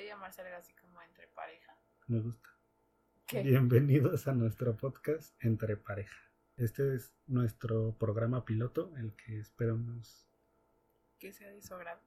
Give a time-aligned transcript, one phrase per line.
[0.00, 1.76] podría llamarse algo así como entre pareja.
[2.06, 2.48] Me gusta.
[3.26, 3.42] ¿Qué?
[3.42, 6.16] Bienvenidos a nuestro podcast Entre Pareja.
[6.56, 10.26] Este es nuestro programa piloto, el que esperamos.
[11.18, 12.00] Que sea de su agrado.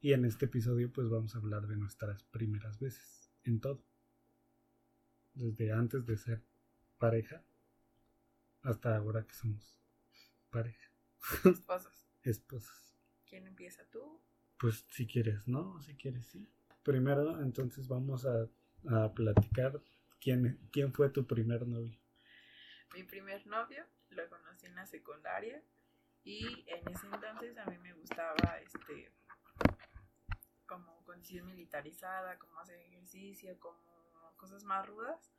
[0.00, 3.84] Y en este episodio, pues vamos a hablar de nuestras primeras veces en todo.
[5.34, 6.44] Desde antes de ser
[6.98, 7.42] pareja
[8.62, 9.80] hasta ahora que somos
[10.50, 10.92] pareja.
[11.44, 12.06] Esposos.
[12.22, 12.96] Esposas.
[13.24, 14.22] ¿Quién empieza tú?
[14.58, 15.80] Pues si quieres, ¿no?
[15.82, 16.48] Si quieres, sí.
[16.82, 18.48] Primero, entonces vamos a,
[18.88, 19.80] a platicar
[20.20, 21.98] quién, quién fue tu primer novio.
[22.94, 25.62] Mi primer novio lo conocí en la secundaria
[26.22, 29.12] y en ese entonces a mí me gustaba este
[30.66, 35.32] como condición militarizada, como hacer ejercicio, como cosas más rudas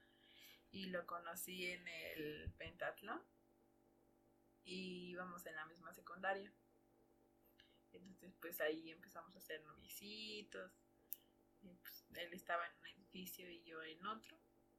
[0.72, 3.22] y lo conocí en el pentatlón
[4.63, 6.52] y íbamos en la misma secundaria.
[8.04, 10.72] Entonces pues ahí empezamos a hacer novicitos.
[11.62, 14.38] Y, pues, él estaba en un edificio y yo en otro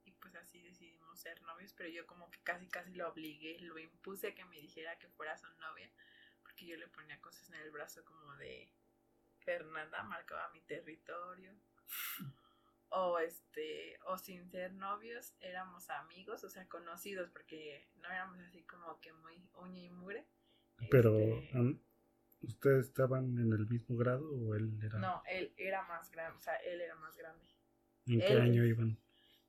[0.09, 3.77] y pues así decidimos ser novios, pero yo como que casi casi lo obligué, lo
[3.77, 5.89] impuse a que me dijera que fuera su novia,
[6.41, 8.71] porque yo le ponía cosas en el brazo como de
[9.39, 11.53] Fernanda marcaba mi territorio.
[12.91, 18.63] O este, o sin ser novios, éramos amigos, o sea, conocidos, porque no éramos así
[18.63, 20.25] como que muy uña y mugre.
[20.89, 21.79] Pero, Este,
[22.41, 24.99] ¿ustedes estaban en el mismo grado o él era?
[24.99, 27.45] no, él era más grande, o sea, él era más grande.
[28.07, 28.97] ¿En qué él año iban?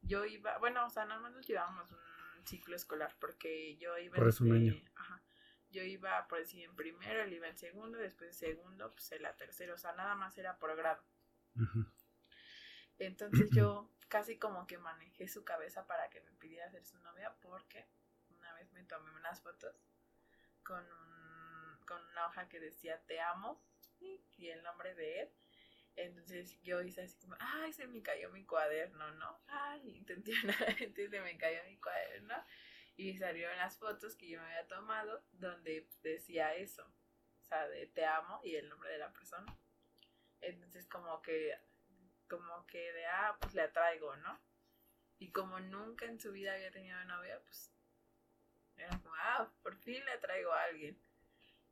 [0.03, 4.17] yo iba, bueno, o sea, nada más nos llevábamos un ciclo escolar porque yo iba
[4.19, 4.75] Por eso un año.
[4.97, 5.23] ajá,
[5.71, 9.23] yo iba por decir en primero, él iba en segundo, después de segundo, pues en
[9.23, 11.03] la tercera, o sea, nada más era por grado.
[11.57, 11.87] Ajá.
[12.99, 17.35] Entonces yo casi como que manejé su cabeza para que me pidiera ser su novia
[17.41, 17.87] porque
[18.31, 19.75] una vez me tomé unas fotos
[20.63, 21.20] con, un-
[21.91, 23.61] con una hoja que decía te amo
[23.99, 25.33] y el nombre de él.
[25.97, 29.43] Entonces yo hice así como, ay, se me cayó mi cuaderno, ¿no?
[29.49, 30.33] Ay, intenté,
[31.11, 32.37] se me cayó mi cuaderno
[32.97, 36.85] y salieron las fotos que yo me había tomado donde decía eso,
[37.41, 39.59] o sea, de te amo y el nombre de la persona.
[40.41, 41.59] Entonces como que,
[42.29, 44.41] como que de, ah, pues le atraigo, ¿no?
[45.19, 47.75] Y como nunca en su vida había tenido novia, pues
[48.77, 51.10] era como, ah, por fin le atraigo a alguien.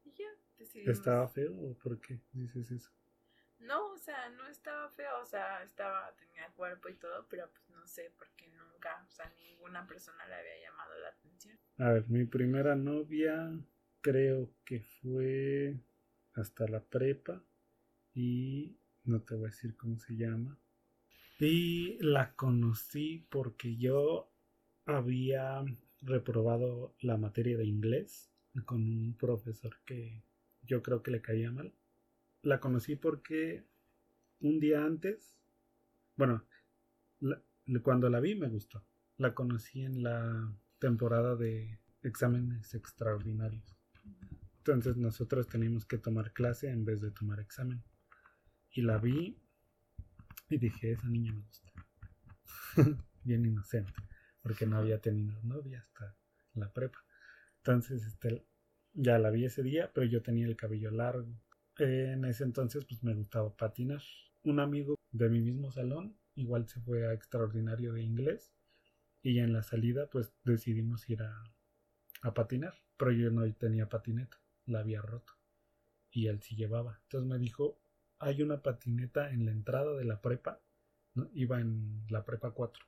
[0.04, 0.28] Y ya,
[0.59, 0.98] decidimos.
[0.98, 2.91] ¿Estaba feo o por qué dices eso?
[3.60, 7.69] No, o sea, no estaba feo, o sea, estaba, tenía cuerpo y todo, pero pues
[7.70, 11.59] no sé, porque nunca, o sea, ninguna persona le había llamado la atención.
[11.78, 13.50] A ver, mi primera novia
[14.00, 15.76] creo que fue
[16.34, 17.42] hasta la prepa
[18.15, 20.59] y no te voy a decir cómo se llama.
[21.41, 24.32] Y la conocí porque yo
[24.86, 25.65] había
[26.00, 28.30] reprobado la materia de inglés
[28.65, 30.25] con un profesor que
[30.63, 31.75] yo creo que le caía mal.
[32.43, 33.67] La conocí porque
[34.41, 35.37] un día antes,
[36.17, 36.45] bueno,
[37.21, 37.43] la-
[37.83, 38.85] cuando la vi me gustó.
[39.17, 43.77] La conocí en la temporada de exámenes extraordinarios.
[44.59, 47.83] Entonces nosotros teníamos que tomar clase en vez de tomar examen.
[48.71, 49.41] Y la vi
[50.51, 51.73] y dije, esa niña me gusta.
[53.25, 53.93] Bien inocente,
[54.43, 56.17] porque no había tenido novia hasta
[56.55, 56.99] la prepa.
[57.59, 58.47] Entonces, este,
[58.98, 61.28] ya la vi ese día, pero yo tenía el cabello largo.
[61.78, 64.03] En ese entonces, pues me gustaba patinar.
[64.42, 68.53] Un amigo de mi mismo salón igual se fue a extraordinario de inglés
[69.22, 71.44] y en la salida pues decidimos ir a,
[72.34, 75.32] patinar, pero yo no tenía patineta, la había roto
[76.10, 77.00] y él sí llevaba.
[77.04, 77.80] Entonces me dijo,
[78.19, 80.60] hay una patineta en la entrada de la prepa,
[81.32, 82.84] iba en la prepa 4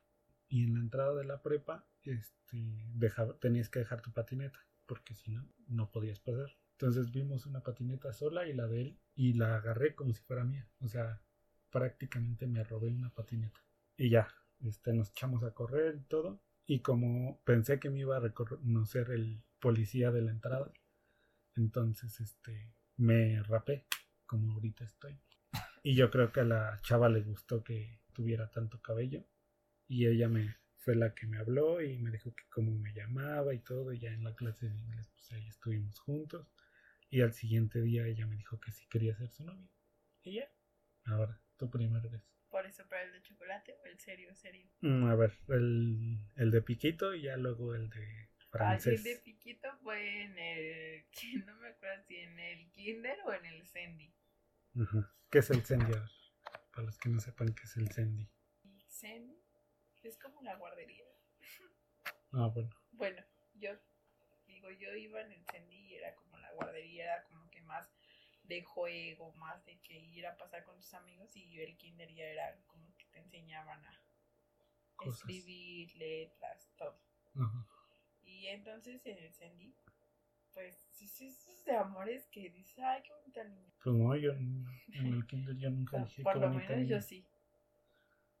[0.49, 2.57] y en la entrada de la prepa este,
[2.93, 4.59] dejaba- tenías que dejar tu patineta
[4.91, 6.51] porque si no, no podías pasar.
[6.73, 10.43] Entonces vimos una patineta sola y la de él y la agarré como si fuera
[10.43, 11.21] mía, o sea,
[11.69, 13.57] prácticamente me robé una patineta
[13.95, 14.27] y ya,
[14.65, 16.41] este, nos echamos a correr y todo.
[16.67, 20.73] Y como pensé que me iba a reconocer el policía de la entrada,
[21.55, 23.85] entonces este, me rapé,
[24.25, 25.17] como ahorita estoy.
[25.83, 29.23] Y yo creo que a la chava le gustó que tuviera tanto cabello.
[29.87, 33.53] Y ella me fue la que me habló y me dijo que cómo me llamaba
[33.53, 33.93] y todo.
[33.93, 36.47] Y ya en la clase de inglés, pues ahí estuvimos juntos.
[37.09, 39.69] Y al siguiente día ella me dijo que sí quería ser su novia.
[40.23, 40.49] Y ya,
[41.05, 42.23] ahora, tu primera vez.
[42.49, 44.67] Por eso, pero el de chocolate o el serio, serio.
[44.81, 48.99] Mm, A ver, el, el de Piquito y ya luego el de Ah, francés.
[48.99, 51.05] el de Piquito fue en el,
[51.45, 54.13] no me acuerdo si en el kinder o en el Sandy.
[54.81, 55.13] Ajá.
[55.29, 56.03] ¿Qué es el ver,
[56.73, 58.27] Para los que no sepan qué es el Sandy.
[58.63, 59.40] El Sandy
[60.03, 61.05] es como la guardería.
[62.33, 62.69] Ah, bueno.
[62.93, 63.21] Bueno,
[63.55, 63.71] yo
[64.47, 67.91] digo, yo iba en el Sandy y era como la guardería, era como que más
[68.43, 72.23] de juego, más de que ir a pasar con tus amigos y el kinder ya
[72.23, 74.01] era como que te enseñaban a
[75.05, 76.97] escribir, letras, todo.
[78.23, 79.75] Y entonces en el Sandy,
[80.53, 83.73] pues sí, esos de amores que dices, ay, qué bonita niña.
[83.83, 87.25] Pues no, yo en el kinder yo nunca dije Por lo menos yo sí.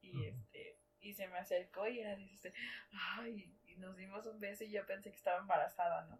[0.01, 0.50] Y este,
[1.01, 2.53] y se me acercó y era dice,
[2.91, 6.19] ay, y nos dimos un beso y yo pensé que estaba embarazada, ¿no?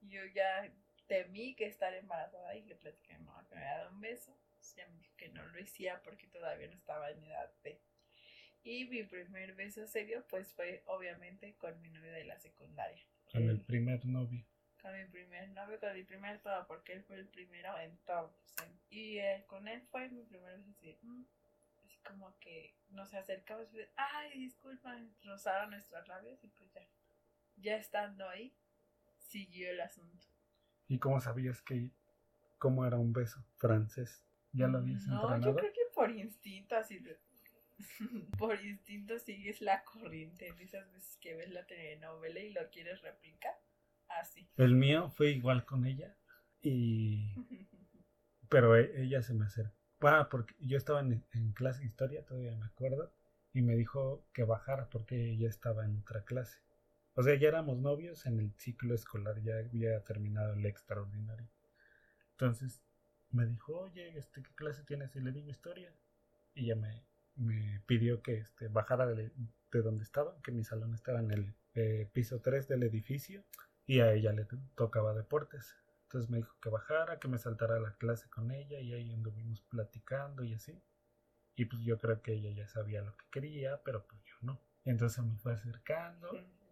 [0.00, 0.70] Y yo ya
[1.06, 4.00] temí que estar embarazada y le platiqué a mi mamá que me había dado un
[4.00, 4.36] beso.
[4.76, 7.80] ya me dijo que no lo hacía porque todavía no estaba en edad de.
[8.62, 13.00] Y mi primer beso serio, pues fue obviamente con mi novio de la secundaria.
[13.30, 14.44] Con el primer novio.
[14.82, 18.36] Con mi primer novio, con mi primer todo, porque él fue el primero en todo.
[18.90, 21.24] y eh, con él fue mi primer beso así, mm",
[21.86, 26.82] así como que nos acercamos y ay, disculpa, rozaron nuestros labios y pues ya.
[27.56, 28.54] Ya estando ahí,
[29.18, 30.26] siguió el asunto.
[30.88, 31.90] ¿Y cómo sabías que
[32.58, 34.24] cómo era un beso francés?
[34.52, 37.02] ¿Ya lo habías no, yo creo que por instinto, así
[38.38, 43.00] por instinto sigues la corriente de esas veces que ves la telenovela y lo quieres
[43.02, 43.54] replicar.
[44.08, 44.48] Así.
[44.56, 46.16] El mío fue igual con ella
[46.60, 47.34] y...
[48.48, 49.75] Pero e, ella se me acercó.
[50.00, 53.12] Ah, porque yo estaba en, en clase de historia, todavía me acuerdo,
[53.52, 56.58] y me dijo que bajara porque ella estaba en otra clase.
[57.14, 61.48] O sea, ya éramos novios en el ciclo escolar, ya había terminado el extraordinario.
[62.32, 62.82] Entonces
[63.30, 65.16] me dijo, oye, este, ¿qué clase tienes?
[65.16, 65.90] Y le digo historia.
[66.54, 67.02] Y ella me,
[67.36, 69.32] me pidió que este, bajara de,
[69.72, 73.44] donde estaba, que mi salón estaba en el eh, piso 3 del edificio
[73.86, 75.76] y a ella le tocaba deportes.
[76.06, 79.12] Entonces me dijo que bajara, que me saltara a la clase con ella y ahí
[79.12, 80.80] anduvimos platicando y así.
[81.56, 84.60] Y pues yo creo que ella ya sabía lo que quería, pero pues yo no.
[84.84, 86.28] Y entonces me fue acercando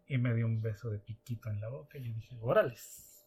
[0.07, 3.27] y me dio un beso de piquito en la boca y yo dije, órales,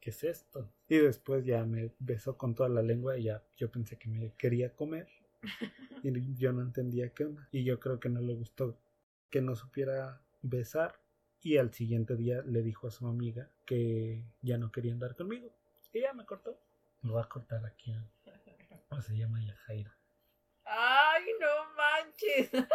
[0.00, 0.72] ¿qué es esto?
[0.88, 4.32] Y después ya me besó con toda la lengua y ya yo pensé que me
[4.38, 5.06] quería comer
[6.02, 7.46] y yo no entendía qué onda.
[7.52, 8.80] Y yo creo que no le gustó
[9.28, 10.98] que no supiera besar
[11.46, 15.48] y al siguiente día le dijo a su amiga que ya no quería andar conmigo.
[15.92, 16.58] Y ya me cortó.
[17.02, 17.94] Me va a cortar aquí.
[18.88, 19.96] ¿Cómo se llama Yajaira?
[20.64, 22.50] ¡Ay, no manches!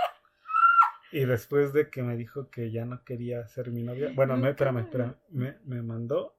[1.14, 4.52] Y después de que me dijo que ya no quería ser mi novia, bueno, me,
[4.52, 6.38] espérame, espérame, me, me mandó,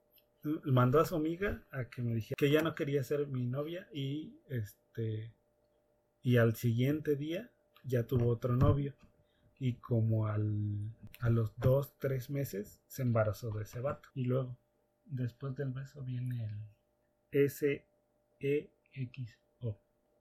[0.64, 3.87] mandó a su amiga a que me dijera que ya no quería ser mi novia
[3.93, 5.35] y este,
[6.23, 7.50] y al siguiente día
[7.85, 8.94] ya tuvo otro novio
[9.58, 10.90] y como al,
[11.22, 14.10] a los dos, tres meses se embarazó de ese vato.
[14.14, 14.58] Y luego,
[15.04, 16.69] después del beso viene el
[17.30, 18.60] S-E-X-O.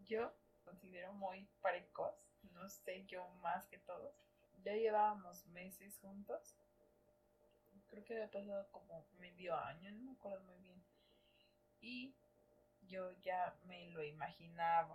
[0.05, 0.31] Yo
[0.63, 2.15] considero muy precoz,
[2.53, 4.13] no sé yo más que todos
[4.63, 6.55] ya llevábamos meses juntos.
[7.87, 10.83] Creo que había pasado como medio año, no me acuerdo muy bien.
[11.81, 12.15] Y
[12.83, 14.93] yo ya me lo imaginaba.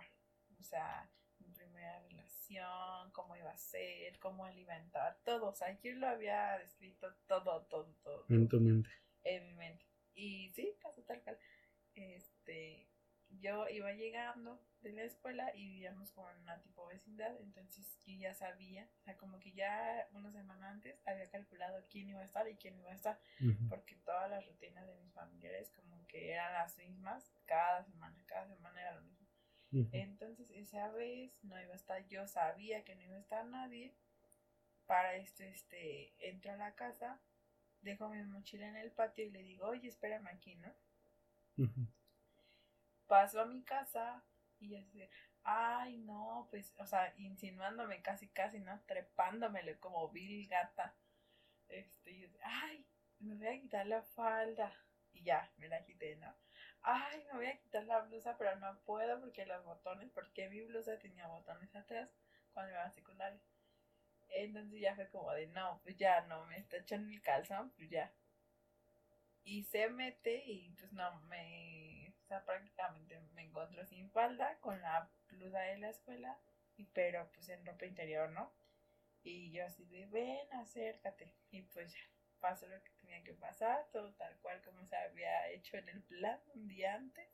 [0.59, 1.09] O sea,
[1.53, 5.49] primera relación, cómo iba a ser, cómo él iba a entrar, todo.
[5.49, 8.25] O sea, yo lo había descrito todo, todo, todo.
[8.29, 8.89] En tu mente.
[9.23, 9.85] En mi mente.
[10.13, 11.37] Y sí, pasó tal cual.
[11.95, 12.87] Este,
[13.29, 18.33] yo iba llegando de la escuela y vivíamos con una tipo vecindad, entonces yo ya
[18.33, 22.47] sabía, o sea, como que ya una semana antes había calculado quién iba a estar
[22.47, 23.19] y quién iba a estar,
[23.69, 28.47] porque todas las rutinas de mis familiares como que eran las mismas cada semana, cada
[28.47, 29.16] semana era lo mismo.
[29.71, 33.93] Entonces esa vez no iba a estar, yo sabía que no iba a estar nadie,
[34.85, 37.19] para esto, este, entro a la casa,
[37.81, 40.73] dejo mi mochila en el patio y le digo, oye, espérame aquí, ¿no?
[43.07, 44.23] Paso a mi casa,
[44.59, 45.07] y así,
[45.43, 48.79] ay, no, pues, o sea, insinuándome casi, casi, ¿no?
[48.85, 50.95] Trepándomele como vil gata.
[51.69, 52.85] Este, y yo, ay,
[53.19, 54.73] me voy a quitar la falda.
[55.13, 56.33] Y ya, me la quité, ¿no?
[56.89, 60.61] Ay, me voy a quitar la blusa, pero no puedo porque los botones, porque mi
[60.61, 62.09] blusa tenía botones atrás
[62.53, 63.41] cuando iba a secundaria.
[64.29, 67.89] Entonces ya fue como de, no, pues ya no, me está echando el calzón, pues
[67.89, 68.13] ya.
[69.43, 74.81] Y se mete y pues no, me o sea, prácticamente me encuentro sin falda, con
[74.81, 76.37] la blusa de la escuela,
[76.93, 78.53] pero pues en ropa interior, ¿no?
[79.23, 81.35] Y yo así de, ven, acércate.
[81.51, 81.99] Y pues ya,
[82.39, 84.56] pasó lo que tenía que pasar, todo tal cual
[85.77, 87.27] hecho en el plan un día antes.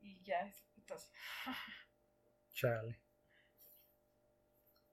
[0.00, 1.10] Y ya, entonces.
[2.52, 3.00] Chale.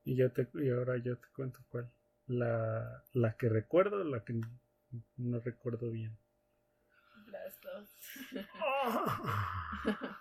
[0.03, 1.91] Y, yo te, y ahora yo te cuento cuál.
[2.27, 4.39] La, la que recuerdo, la que
[5.17, 6.17] no recuerdo bien.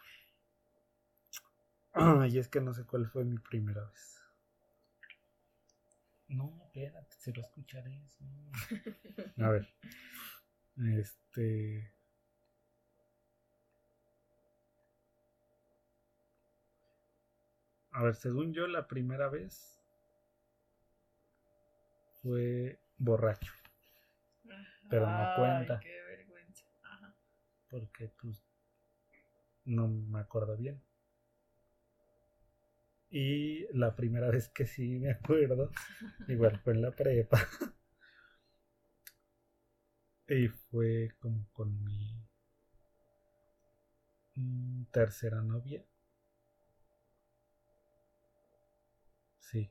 [1.93, 4.21] Ay, es que no sé cuál fue mi primera vez.
[6.29, 8.25] No, espérate, se va a escuchar eso.
[9.39, 9.69] A ver.
[10.89, 11.93] Este.
[17.93, 19.79] A ver, según yo, la primera vez
[22.23, 23.53] fue borracho.
[24.89, 25.75] Pero no cuenta.
[25.75, 26.65] Ay, qué vergüenza.
[26.83, 27.15] Ajá.
[27.69, 28.43] Porque, pues,
[29.65, 30.81] no me acuerdo bien.
[33.11, 35.71] Y la primera vez que sí me acuerdo,
[36.29, 37.47] igual fue en la prepa.
[40.31, 42.25] Y fue como con mi
[44.37, 45.85] mm, tercera novia.
[49.41, 49.69] Sí.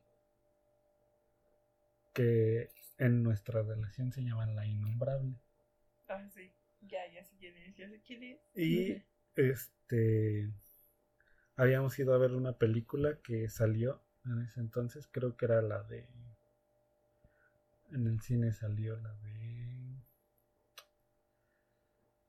[2.14, 5.36] Que en nuestra relación se llaman la innombrable.
[6.10, 6.52] Ah, sí.
[6.82, 8.40] Ya, ya sé quién es, ya sé quién es.
[8.54, 9.02] Y
[9.38, 10.52] este
[11.56, 15.84] habíamos ido a ver una película que salió en ese entonces, creo que era la
[15.84, 16.06] de
[17.92, 19.50] en el cine salió la de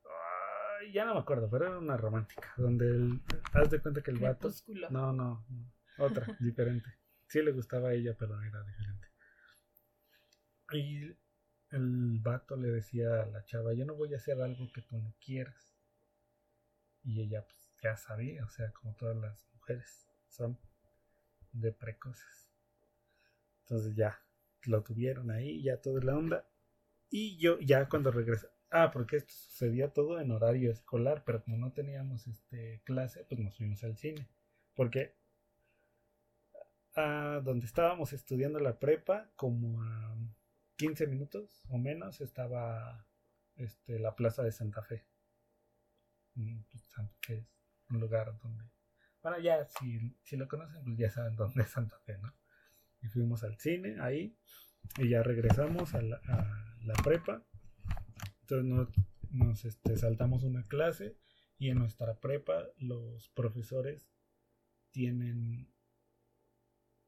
[0.05, 0.61] Ay,
[0.93, 3.21] ya no me acuerdo, pero era una romántica, donde el
[3.53, 4.51] haz de cuenta que el vato
[4.91, 6.91] no, no, no, otra, diferente.
[7.27, 9.09] Sí le gustaba a ella, pero era diferente.
[10.73, 11.17] Y
[11.71, 14.99] el vato le decía a la chava, yo no voy a hacer algo que tú
[14.99, 15.77] no quieras.
[17.03, 20.59] Y ella pues ya sabía, o sea, como todas las mujeres son
[21.53, 22.51] de precoces.
[23.63, 24.21] Entonces ya
[24.65, 26.49] lo tuvieron ahí, ya toda la onda.
[27.09, 31.57] Y yo ya cuando regresé, ah, porque esto sucedía todo en horario escolar, pero como
[31.57, 34.29] no teníamos este clase, pues nos fuimos al cine.
[34.75, 35.15] Porque
[36.95, 40.17] a donde estábamos estudiando la prepa, como a
[40.77, 43.07] 15 minutos o menos, estaba
[43.57, 45.05] este, la plaza de Santa Fe.
[46.35, 47.45] Mm, pues, Santa es
[47.91, 48.65] un lugar donde,
[49.23, 52.33] bueno, ya si, si lo conocen, pues ya saben dónde es Santa Fe, ¿no?
[53.03, 54.37] Y fuimos al cine ahí
[54.99, 57.43] y ya regresamos a la prepa.
[58.51, 58.89] Entonces nos,
[59.31, 61.17] nos, este, saltamos una clase
[61.57, 64.11] y en nuestra prepa los profesores
[64.91, 65.73] tienen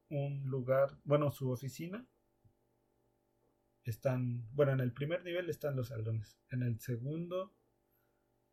[0.09, 2.07] un lugar, bueno, su oficina.
[3.83, 6.39] Están, bueno, en el primer nivel están los salones.
[6.51, 7.53] En el segundo,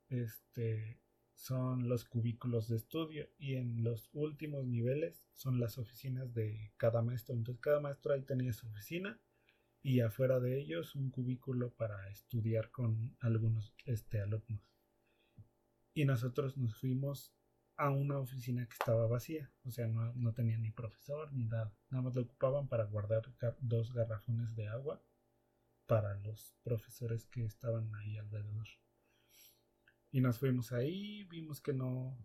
[0.08, 1.00] este,
[1.36, 3.30] son los cubículos de estudio.
[3.38, 7.36] Y en los últimos niveles son las oficinas de cada maestro.
[7.36, 9.22] Entonces, cada maestro ahí tenía su oficina.
[9.90, 14.62] Y afuera de ellos un cubículo para estudiar con algunos este, alumnos.
[15.96, 17.34] Y nosotros nos fuimos
[17.76, 21.74] a una oficina que estaba vacía, o sea, no, no, tenía ni profesor ni nada,
[21.90, 25.04] nada más lo ocupaban para guardar dos garrafones de agua
[25.88, 28.68] para los profesores que estaban ahí alrededor.
[30.12, 32.16] Y nos fuimos ahí, vimos que no,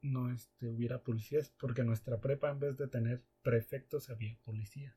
[0.00, 4.96] no este, hubiera policías, porque nuestra prepa en vez de tener prefectos había policía.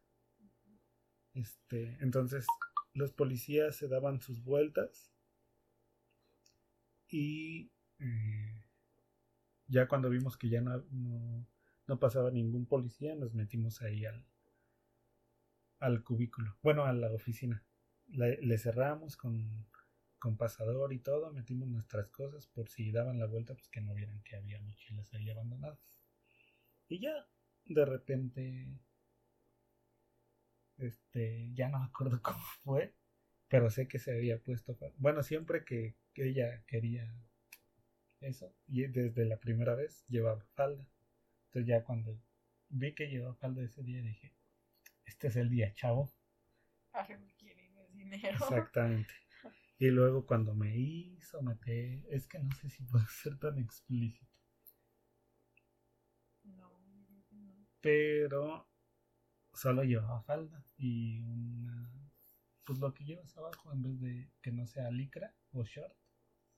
[1.33, 2.45] Este, entonces
[2.93, 5.11] los policías se daban sus vueltas
[7.07, 8.63] y eh,
[9.67, 10.83] ya cuando vimos que ya no,
[11.87, 14.25] no, pasaba ningún policía, nos metimos ahí al,
[15.79, 17.63] al cubículo, bueno, a la oficina.
[18.07, 19.65] Le, le, cerramos con,
[20.19, 23.93] con pasador y todo, metimos nuestras cosas por si daban la vuelta, pues que no
[23.93, 25.79] vieran que había mochilas ahí abandonadas.
[26.87, 27.27] Y ya,
[27.65, 28.67] de repente,
[30.77, 32.93] este, ya no me acuerdo cómo fue,
[33.47, 37.13] pero sé que se había puesto, bueno, siempre que, que ella quería
[38.23, 40.87] eso y desde la primera vez llevaba falda
[41.45, 42.19] entonces ya cuando
[42.69, 44.33] vi que llevaba falda ese día dije
[45.05, 46.11] este es el día chavo
[47.93, 48.33] dinero.
[48.33, 49.13] exactamente
[49.77, 54.31] y luego cuando me hizo meter es que no sé si puedo ser tan explícito
[56.43, 56.69] no,
[57.31, 57.67] no.
[57.81, 58.67] pero
[59.53, 61.89] solo llevaba falda y una
[62.65, 65.95] pues lo que llevas abajo en vez de que no sea licra o short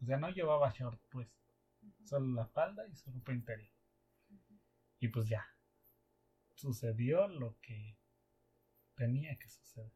[0.02, 1.28] o sea no llevaba short pues
[2.04, 3.72] solo la falda y su ropa interior.
[5.00, 5.46] Y pues ya,
[6.56, 7.98] sucedió lo que
[8.96, 9.92] tenía que suceder.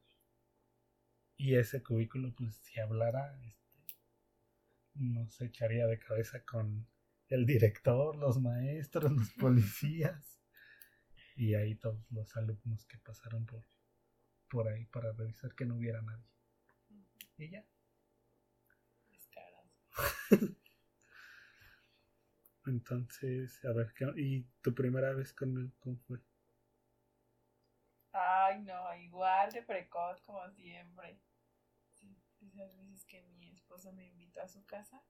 [1.37, 3.79] Y ese cubículo, pues si hablara, este,
[4.95, 6.87] nos echaría de cabeza con
[7.29, 10.38] el director, los maestros, los policías
[11.39, 13.63] y ahí todos los alumnos que pasaron por,
[14.49, 16.27] por ahí para revisar que no hubiera nadie.
[17.37, 17.65] Y ya.
[22.65, 26.19] Entonces, a ver, ¿qué, ¿y tu primera vez con él cómo fue?
[28.11, 31.21] Ay, no, igual de precoz como siempre.
[31.93, 35.01] Sí, esas veces que mi esposo me invitó a su casa.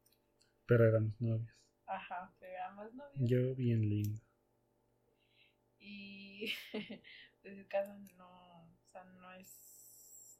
[0.67, 1.59] Pero éramos novios.
[1.87, 3.27] Ajá, pero éramos novios.
[3.27, 4.28] Yo bien lindo.
[6.39, 6.53] Y
[7.43, 10.39] de su casa no, o sea, no es...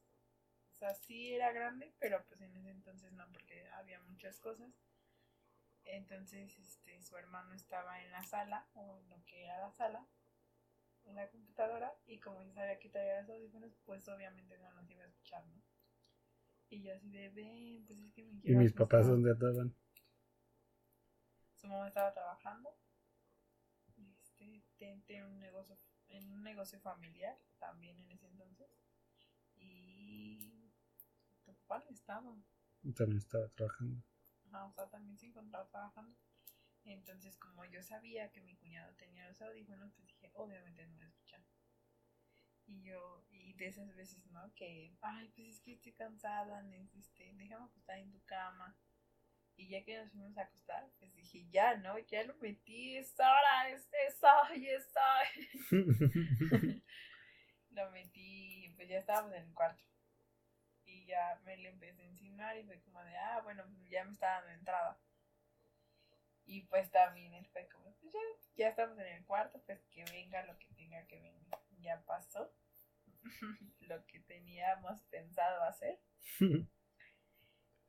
[0.72, 4.72] O sea, sí era grande, pero pues en ese entonces no, porque había muchas cosas.
[5.84, 10.08] Entonces, este, su hermano estaba en la sala, o en lo que era la sala,
[11.06, 14.90] en la computadora y como yo sabía que traía los audífonos, pues obviamente no nos
[14.90, 15.62] iba a escuchar, ¿no?
[16.70, 19.12] Y yo así de, ven, pues es que me ¿Y quiero mis papás acostar".
[19.12, 19.74] dónde andaban?
[21.56, 22.76] Su mamá estaba trabajando.
[24.40, 25.78] Este, un negocio,
[26.10, 28.70] en un negocio familiar también en ese entonces.
[29.56, 30.72] Y
[31.44, 32.36] tu papá estaba.
[32.96, 34.04] También estaba trabajando.
[34.46, 36.16] Ajá, o sea, también se encontraba trabajando.
[36.86, 41.06] Entonces, como yo sabía que mi cuñado tenía los audífonos, pues dije, obviamente no me
[41.06, 41.46] escuchan.
[42.66, 44.54] Y yo, y de esas veces, ¿no?
[44.56, 46.64] Que, ay, pues es que estoy cansada,
[46.94, 48.78] este, déjame acostar en tu cama.
[49.60, 52.00] Y ya que nos fuimos a acostar, pues dije, ya, ¿no?
[52.00, 55.62] Ya lo metí, es hora, es, es hoy, es hoy.
[57.72, 59.84] lo metí, pues ya estábamos en el cuarto.
[60.86, 64.14] Y ya me le empecé a insinuar y fue como de, ah, bueno, ya me
[64.14, 64.98] está dando entrada.
[66.46, 68.20] Y pues también él fue como, pues ya,
[68.56, 71.50] ya estamos en el cuarto, pues que venga lo que tenga que venir.
[71.82, 72.50] Ya pasó
[73.82, 76.00] lo que teníamos pensado hacer,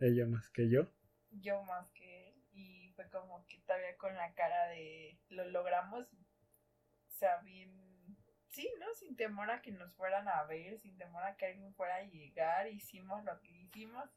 [0.00, 1.00] Ella más que yo.
[1.31, 2.45] Yo más que él.
[2.53, 8.17] Y fue como que todavía con la cara de, lo logramos, o sea, bien,
[8.49, 8.93] sí, ¿no?
[8.95, 12.03] Sin temor a que nos fueran a ver, sin temor a que alguien fuera a
[12.03, 14.11] llegar, hicimos lo que hicimos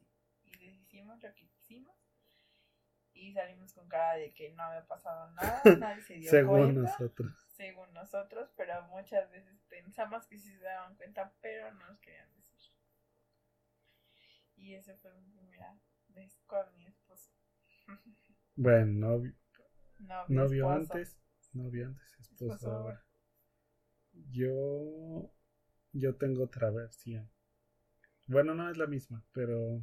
[0.44, 1.96] y deshicimos lo que hicimos.
[3.12, 6.80] Y salimos con cara de que no había pasado nada, nadie se dio Según cuenta.
[6.80, 7.46] nosotros.
[7.52, 12.28] según nosotros, pero muchas veces pensamos que sí se daban cuenta, pero no nos querían
[12.34, 12.72] decir.
[14.56, 15.76] Y esa fue mi primera
[16.08, 16.93] vez con mi.
[18.56, 19.32] Bueno, novio,
[20.28, 21.16] Novio, antes,
[21.52, 23.04] novio antes, esposo Esposo ahora.
[24.32, 25.30] Yo,
[25.92, 27.28] yo tengo otra versión.
[28.28, 29.82] Bueno, no es la misma, pero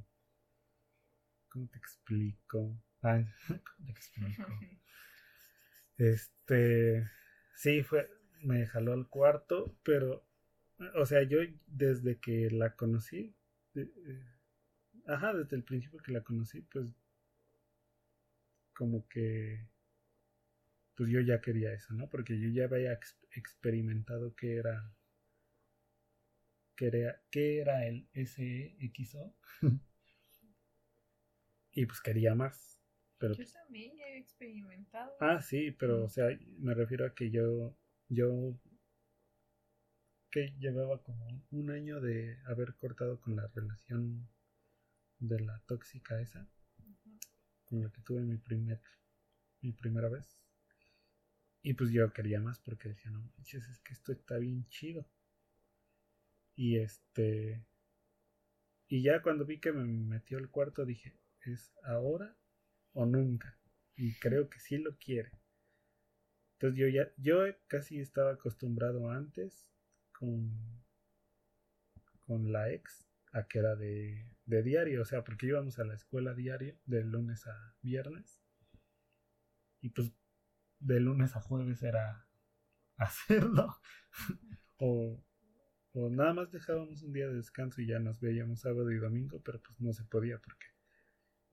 [1.49, 2.75] ¿cómo te explico?
[3.01, 4.43] Ay, ¿cómo te explico?
[5.97, 7.07] Este,
[7.55, 8.09] sí, fue,
[8.41, 10.25] me jaló al cuarto, pero,
[10.95, 13.35] o sea, yo desde que la conocí,
[13.73, 14.25] de- eh,
[15.07, 16.93] ajá, desde el principio que la conocí, pues,
[18.73, 19.67] como que,
[20.95, 22.07] pues yo ya quería eso, ¿no?
[22.09, 24.93] Porque yo ya había ex- experimentado que era,
[26.75, 29.33] que era, que era el SEXO,
[31.73, 32.79] y pues quería más,
[33.17, 35.11] pero Yo también ya he experimentado.
[35.19, 36.27] Ah, sí, pero o sea,
[36.59, 37.75] me refiero a que yo,
[38.09, 38.55] yo
[40.31, 44.27] que llevaba como un año de haber cortado con la relación
[45.19, 46.47] de la tóxica esa.
[47.71, 48.81] Con la que tuve mi primer,
[49.61, 50.37] mi primera vez.
[51.63, 55.07] Y pues yo quería más porque decía, no manches, es que esto está bien chido.
[56.57, 57.65] Y este,
[58.89, 62.35] y ya cuando vi que me metió al cuarto dije, es ahora
[62.91, 63.57] o nunca.
[63.95, 65.31] Y creo que sí lo quiere.
[66.55, 69.71] Entonces yo ya, yo casi estaba acostumbrado antes
[70.11, 70.51] con,
[72.27, 75.95] con la ex a que era de, de diario, o sea, porque íbamos a la
[75.95, 78.41] escuela diario, de lunes a viernes.
[79.81, 80.11] Y pues
[80.79, 82.27] de lunes a jueves era
[82.97, 83.79] hacerlo.
[84.77, 85.23] o,
[85.93, 89.41] o nada más dejábamos un día de descanso y ya nos veíamos sábado y domingo,
[89.43, 90.67] pero pues no se podía porque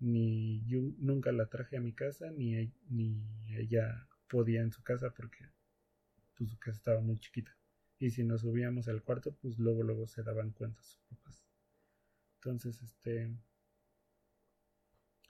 [0.01, 3.23] ni yo nunca la traje a mi casa, ni, e- ni
[3.57, 5.47] ella podía en su casa porque
[6.37, 7.57] pues, su casa estaba muy chiquita.
[8.01, 11.48] Y si nos subíamos al cuarto, pues luego luego se daban cuenta sus papás.
[12.51, 13.37] Entonces, este,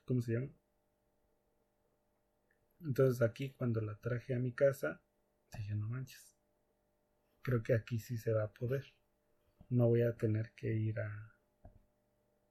[0.05, 0.51] ¿cómo se llama?
[2.81, 5.03] Entonces aquí cuando la traje a mi casa,
[5.53, 6.37] dije, no manches,
[7.43, 8.85] creo que aquí sí se va a poder.
[9.69, 11.35] No voy a tener que ir a,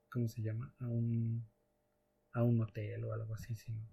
[0.10, 0.75] ¿cómo se llama?
[0.80, 1.49] A un,
[2.34, 3.88] a un hotel o algo así, sino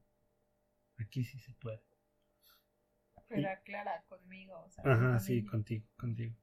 [0.96, 1.82] aquí sí se puede.
[3.28, 4.60] Pero aclara conmigo.
[4.60, 6.37] O sea, Ajá, sí, contigo, contigo.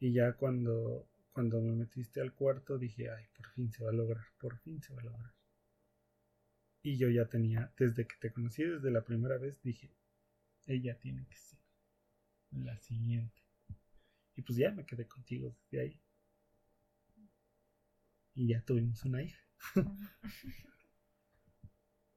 [0.00, 3.92] Y ya cuando, cuando me metiste al cuarto dije, ay, por fin se va a
[3.92, 5.34] lograr, por fin se va a lograr.
[6.80, 9.90] Y yo ya tenía, desde que te conocí, desde la primera vez, dije,
[10.66, 11.58] ella tiene que ser
[12.52, 13.42] la siguiente.
[14.36, 16.00] Y pues ya me quedé contigo desde ahí.
[18.34, 19.42] Y ya tuvimos una hija.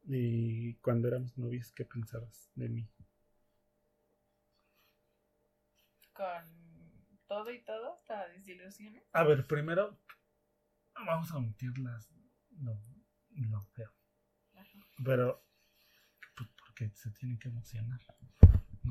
[0.10, 2.90] Y cuando éramos novios, ¿qué pensabas de mí?
[6.14, 6.67] Con
[7.28, 9.04] todo y todo, hasta desilusiones.
[9.14, 10.00] A ver, primero
[11.06, 12.10] vamos a omitir las
[12.60, 12.80] lo,
[13.32, 13.92] lo feo.
[14.56, 14.80] Ajá.
[15.04, 15.44] Pero
[16.36, 18.00] pues, porque se tiene que emocionar.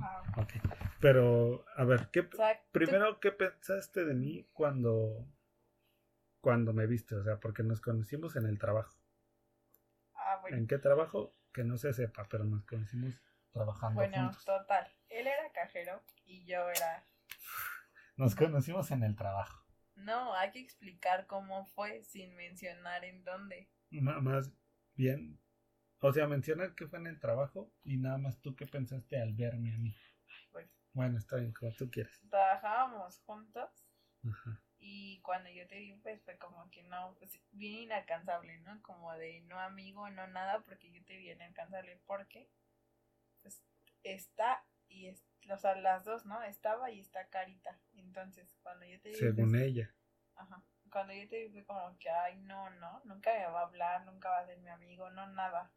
[0.02, 0.52] Ah, Ok.
[1.00, 5.26] Pero a ver, ¿qué o sea, tú- primero qué pensaste de mí cuando
[6.40, 7.14] cuando me viste?
[7.16, 8.94] O sea, porque nos conocimos en el trabajo.
[10.14, 10.56] Ah, bueno.
[10.58, 11.34] ¿En qué trabajo?
[11.52, 13.14] Que no se sepa, pero nos conocimos
[13.52, 14.44] trabajando Bueno, juntos.
[14.44, 14.86] total.
[15.08, 17.06] Él era cajero y yo era
[18.16, 19.64] Nos conocimos en el trabajo.
[19.94, 23.68] No, hay que explicar cómo fue sin mencionar en dónde.
[23.90, 24.52] más
[24.94, 25.38] bien,
[26.00, 29.34] o sea, mencionar que fue en el trabajo y nada más tú qué pensaste al
[29.34, 29.94] verme a mí.
[30.52, 32.20] Bueno, bueno está bien, como tú quieres.
[32.30, 33.70] Trabajábamos juntos.
[34.26, 34.62] Ajá.
[34.78, 38.80] Y cuando yo te vi, pues fue como que no, pues bien inalcanzable, ¿no?
[38.82, 42.50] Como de no amigo, no nada, porque yo te vi inalcanzable, porque
[43.42, 43.62] pues
[44.02, 44.64] está
[44.96, 46.42] y es, o sea, las dos, ¿no?
[46.42, 47.78] Estaba y está carita.
[47.94, 49.14] Entonces, cuando yo te vi.
[49.16, 49.94] Según pues, ella.
[50.34, 50.62] Ajá.
[50.90, 54.30] Cuando yo te fue como que, ay, no, no, nunca me va a hablar, nunca
[54.30, 55.70] va a ser mi amigo, no, nada.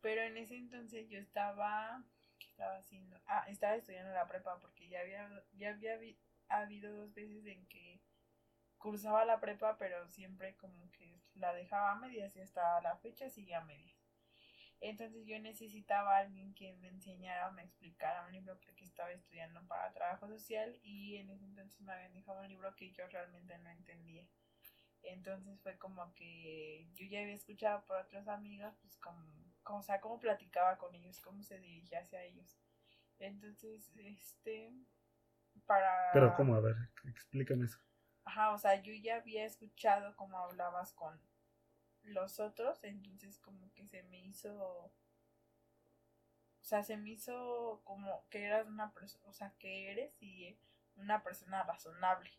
[0.00, 2.02] Pero en ese entonces yo estaba,
[2.38, 3.20] ¿qué estaba haciendo?
[3.26, 5.98] Ah, estaba estudiando la prepa porque ya había, ya había
[6.48, 8.02] habido dos veces en que
[8.78, 13.30] cursaba la prepa, pero siempre como que la dejaba a medias y hasta la fecha
[13.30, 13.93] seguía a medias.
[14.80, 19.12] Entonces yo necesitaba a alguien que me enseñara o me explicara un libro porque estaba
[19.12, 23.06] estudiando para trabajo social y en ese entonces me habían dejado un libro que yo
[23.08, 24.26] realmente no entendía.
[25.02, 29.24] Entonces fue como que yo ya había escuchado por otras amigas, pues como,
[29.62, 32.58] como o sea, cómo platicaba con ellos, cómo se dirigía hacia ellos.
[33.18, 34.72] Entonces, este,
[35.66, 36.10] para...
[36.12, 37.78] Pero cómo, a ver, explícame eso.
[38.24, 41.20] Ajá, o sea, yo ya había escuchado cómo hablabas con
[42.04, 44.92] los otros, entonces como que se me hizo, o
[46.60, 50.58] sea, se me hizo como que eras una persona, o sea, que eres y
[50.96, 52.30] una persona razonable.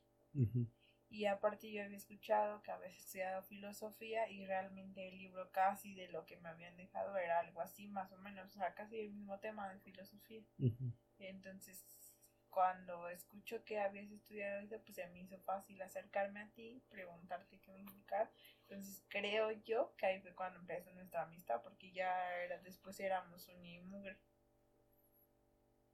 [1.09, 6.09] Y aparte yo había escuchado que habías estudiado filosofía y realmente el libro casi de
[6.09, 9.11] lo que me habían dejado era algo así, más o menos, o sea, casi el
[9.11, 10.43] mismo tema de filosofía.
[11.19, 11.85] Entonces
[12.55, 17.59] cuando escucho que habías estudiado eso, pues se me hizo fácil acercarme a ti, preguntarte
[17.59, 18.31] qué me indicar.
[18.67, 23.47] Entonces creo yo que ahí fue cuando empezó nuestra amistad, porque ya era, después éramos
[23.49, 24.17] un y mugre.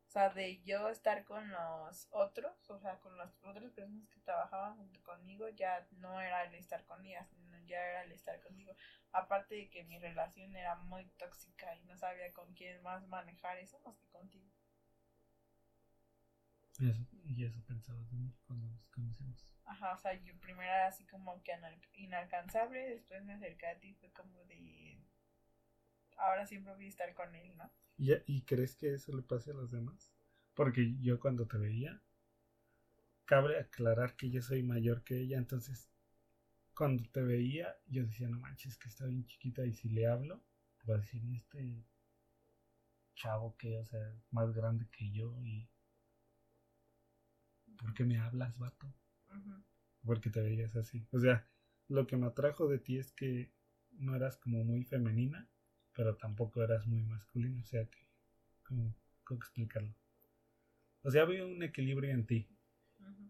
[0.07, 4.19] O sea, de yo estar con los otros, o sea, con las otras personas que
[4.19, 8.39] trabajaban junto conmigo, ya no era el estar con ellas, sino ya era el estar
[8.41, 8.73] conmigo.
[9.13, 13.57] Aparte de que mi relación era muy tóxica y no sabía con quién más manejar
[13.57, 14.49] eso más que contigo.
[17.25, 19.45] Y eso pensabas de mí cuando nos conocimos.
[19.65, 21.53] Ajá, o sea, yo primero era así como que
[21.93, 24.99] inalcanzable, después me acerqué a ti, fue como de.
[26.17, 27.71] Ahora siempre voy a estar con él, ¿no?
[27.97, 30.11] ¿Y, ¿Y crees que eso le pase a los demás?
[30.53, 32.01] Porque yo cuando te veía,
[33.25, 35.89] cabe aclarar que yo soy mayor que ella, entonces
[36.75, 40.41] cuando te veía, yo decía, no manches, que está bien chiquita y si le hablo,
[40.89, 41.85] va a decir, ¿y este
[43.15, 45.69] chavo que, o sea, más grande que yo y
[47.81, 48.87] ¿por qué me hablas, vato?
[50.05, 51.07] Porque te veías así.
[51.11, 51.47] O sea,
[51.87, 53.51] lo que me atrajo de ti es que
[53.91, 55.49] no eras como muy femenina,
[55.93, 57.61] pero tampoco eras muy masculina.
[57.61, 58.07] O sea, que,
[58.63, 58.95] ¿cómo,
[59.31, 59.93] explicarlo?
[61.03, 62.47] O sea, había un equilibrio en ti.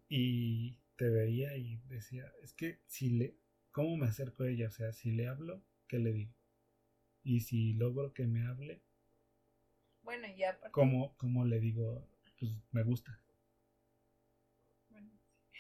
[0.10, 3.38] Y te veía y decía, es que si le,
[3.72, 4.68] ¿cómo me acerco a ella?
[4.68, 6.34] O sea, si le hablo, ¿qué le digo?
[7.24, 8.82] Y si logro que me hable,
[10.04, 10.60] bueno, ya.
[10.72, 12.08] ¿cómo, ¿Cómo le digo?
[12.40, 13.21] Pues me gusta.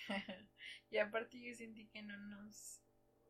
[0.89, 2.81] y aparte yo sentí que no nos,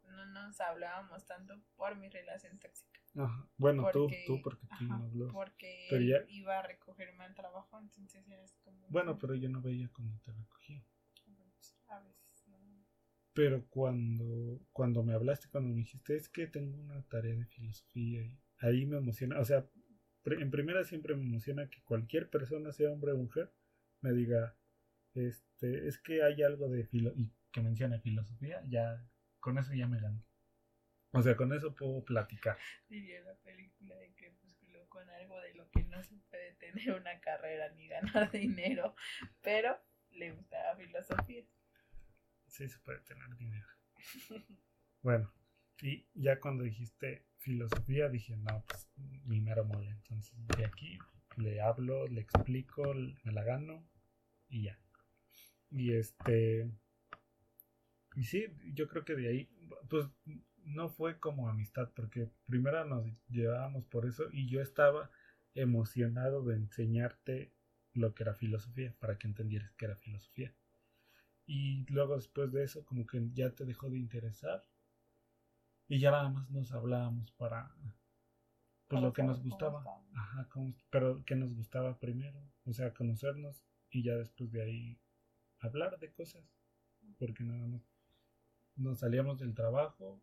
[0.04, 3.00] no nos hablábamos tanto por mi relación tóxica.
[3.16, 3.50] Ajá.
[3.58, 5.32] Bueno, tú, tú, porque tú no.
[5.32, 8.88] Porque él iba a recogerme al trabajo, entonces eras como...
[8.90, 10.84] Bueno, pero yo no veía cuando te recogía.
[11.88, 12.46] A veces
[13.34, 18.24] Pero cuando, cuando me hablaste, cuando me dijiste, es que tengo una tarea de filosofía,
[18.24, 19.68] y ahí me emociona, o sea,
[20.24, 23.52] en primera siempre me emociona que cualquier persona, sea hombre o mujer,
[24.00, 24.56] me diga,
[25.15, 29.06] este, es que hay algo de filo y que mencione filosofía, ya
[29.39, 30.24] con eso ya me gano.
[31.13, 32.58] O sea, con eso puedo platicar.
[32.88, 37.19] Diría la película de Crepúsculo con algo de lo que no se puede tener una
[37.19, 38.95] carrera ni ganar dinero,
[39.41, 39.78] pero
[40.12, 41.43] le gusta la filosofía.
[42.47, 43.67] Sí, se puede tener dinero.
[45.02, 45.34] bueno,
[45.82, 48.88] y ya cuando dijiste filosofía, dije, no, pues
[49.26, 49.89] mi mero mole.
[49.89, 50.97] Entonces, de aquí
[51.38, 53.86] le hablo, le explico, me la gano
[54.47, 54.80] y ya.
[55.72, 56.70] Y este.
[58.16, 59.50] Y sí, yo creo que de ahí,
[59.90, 60.06] pues
[60.64, 65.10] no fue como amistad, porque primero nos llevábamos por eso y yo estaba
[65.56, 67.54] emocionado de enseñarte
[67.94, 70.54] lo que era filosofía, para que entendieras que era filosofía.
[71.46, 74.64] Y luego después de eso, como que ya te dejó de interesar
[75.88, 77.76] y ya nada más nos hablábamos para
[78.88, 79.84] pues lo que nos gustaba,
[80.16, 80.50] ajá,
[80.90, 85.00] pero que nos gustaba primero, o sea, conocernos y ya después de ahí
[85.62, 86.43] hablar de cosas,
[87.17, 87.82] porque nada más
[88.76, 90.21] nos salíamos del trabajo,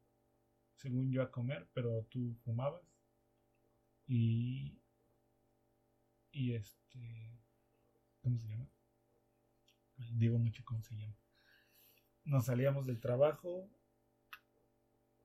[0.77, 2.85] según yo a comer, pero tú fumabas
[4.07, 4.79] y
[6.31, 7.41] y este
[8.21, 8.69] ¿cómo se llama?
[10.13, 11.17] digo mucho cómo se llama.
[12.25, 13.69] Nos salíamos del trabajo,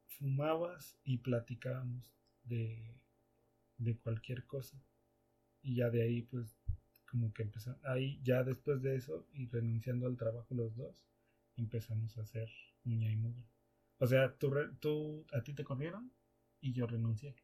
[0.08, 2.96] fumabas y platicábamos de,
[3.78, 4.82] de cualquier cosa.
[5.62, 6.56] Y ya de ahí, pues,
[7.14, 11.06] como que empezamos, ahí ya después de eso y renunciando al trabajo los dos,
[11.58, 12.50] empezamos a hacer
[12.86, 13.46] uña y mugre.
[14.00, 16.12] O sea, tú, tú, a ti te corrieron
[16.60, 17.36] y yo renuncié.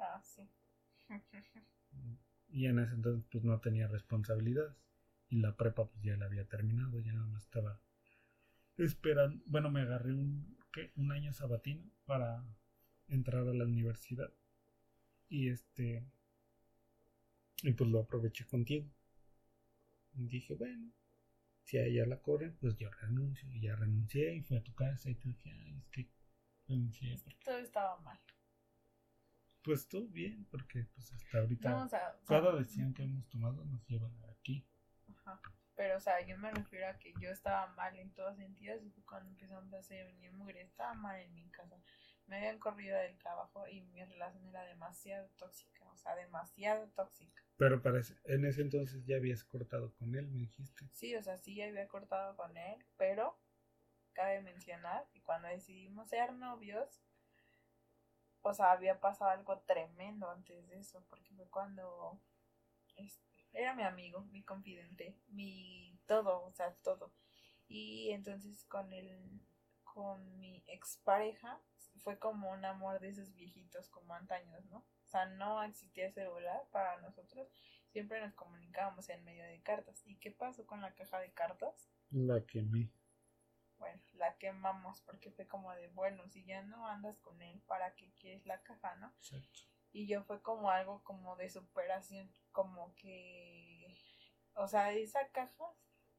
[0.00, 0.50] Ah, sí.
[2.48, 4.76] y en ese entonces pues no tenía responsabilidades.
[5.28, 7.80] Y la prepa pues ya la había terminado, ya nada más estaba
[8.78, 9.40] esperando.
[9.46, 10.90] Bueno, me agarré un, ¿qué?
[10.96, 12.44] un año sabatino para
[13.06, 14.32] entrar a la universidad.
[15.28, 16.04] Y este...
[17.62, 18.88] Y pues lo aproveché contigo.
[20.14, 20.92] Y dije, bueno,
[21.62, 23.50] si a ella la corren, pues yo renuncio.
[23.52, 26.08] Y ya renuncié y fui a tu casa y te dije, ay, es que
[26.68, 27.18] renuncié.
[27.44, 28.18] Todo estaba mal.
[29.62, 31.88] Pues todo bien, porque pues hasta ahorita no,
[32.26, 34.66] cada decisión que hemos tomado nos lleva aquí.
[35.08, 35.40] Ajá.
[35.76, 38.90] Pero, o sea, yo me refiero a que yo estaba mal en todos sentidos y
[39.02, 41.80] cuando empezamos a hacer venir mugre, estaba mal en mi casa.
[42.32, 47.44] Me habían corrido del trabajo y mi relación era demasiado tóxica, o sea, demasiado tóxica.
[47.58, 50.88] Pero parece, en ese entonces ya habías cortado con él, me dijiste.
[50.94, 53.38] Sí, o sea, sí ya había cortado con él, pero
[54.14, 57.02] cabe mencionar que cuando decidimos ser novios,
[58.40, 62.18] o sea, había pasado algo tremendo antes de eso, porque fue cuando
[62.96, 67.12] este, era mi amigo, mi confidente, mi todo, o sea, todo.
[67.68, 69.38] Y entonces con el,
[69.92, 71.60] con mi expareja
[71.98, 74.78] fue como un amor de esos viejitos como antaños, ¿no?
[74.78, 77.48] O sea, no existía celular para nosotros,
[77.90, 80.02] siempre nos comunicábamos en medio de cartas.
[80.06, 81.90] ¿Y qué pasó con la caja de cartas?
[82.10, 82.90] La quemé
[83.82, 87.96] bueno, la quemamos porque fue como de, bueno, si ya no andas con él, ¿para
[87.96, 89.12] qué quieres la caja, no?
[89.16, 89.60] Exacto.
[89.90, 93.98] Y yo fue como algo como de superación, como que,
[94.54, 95.64] o sea, esa caja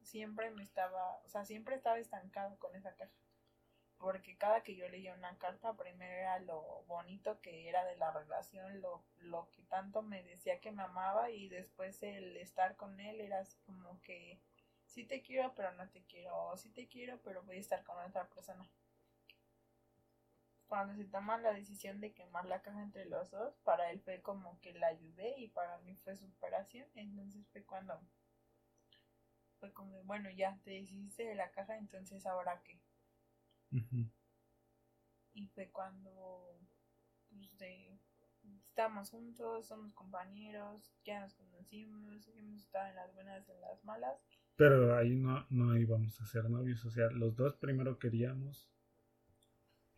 [0.02, 3.16] siempre me estaba, o sea, siempre estaba estancado con esa caja.
[3.98, 8.10] Porque cada que yo leía una carta, primero era lo bonito que era de la
[8.12, 13.00] relación, lo, lo que tanto me decía que me amaba y después el estar con
[13.00, 14.40] él era así como que
[14.86, 17.82] sí te quiero, pero no te quiero, o sí te quiero, pero voy a estar
[17.84, 18.68] con otra persona.
[20.66, 24.22] Cuando se toma la decisión de quemar la caja entre los dos, para él fue
[24.22, 26.88] como que la ayudé y para mí fue superación.
[26.94, 28.00] Entonces fue cuando
[29.58, 32.80] fue como, bueno, ya te decidiste de la caja, entonces ahora qué.
[35.34, 36.60] Y fue cuando
[37.28, 37.98] pues, de,
[38.68, 43.84] estamos juntos, somos compañeros, ya nos conocimos, hemos estado en las buenas y en las
[43.84, 44.16] malas.
[44.56, 46.84] Pero ahí no, no íbamos a ser novios.
[46.84, 48.70] O sea, los dos primero queríamos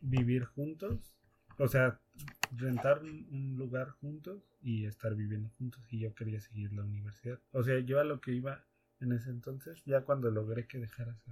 [0.01, 1.15] vivir juntos.
[1.59, 2.01] O sea,
[2.51, 5.83] rentar un lugar juntos y estar viviendo juntos.
[5.93, 7.39] Y yo quería seguir la universidad.
[7.53, 8.65] O sea, yo a lo que iba
[9.01, 11.23] en ese entonces, ya cuando logré que dejaras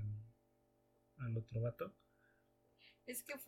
[1.18, 1.94] al, otro vato,